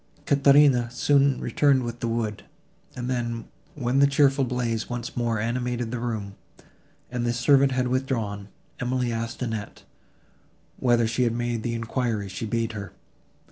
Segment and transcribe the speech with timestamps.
[0.25, 2.43] Caterina soon returned with the wood,
[2.95, 6.33] and then, when the cheerful blaze once more animated the room,
[7.11, 8.47] and this servant had withdrawn,
[8.79, 9.83] Emily asked Annette,
[10.77, 12.93] whether she had made the enquiry she bade her.